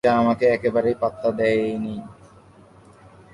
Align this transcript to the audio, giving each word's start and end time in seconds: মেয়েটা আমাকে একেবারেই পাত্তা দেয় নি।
মেয়েটা 0.03 0.21
আমাকে 0.23 0.45
একেবারেই 0.47 0.95
পাত্তা 1.01 1.29
দেয় 1.39 1.65
নি। 1.77 1.95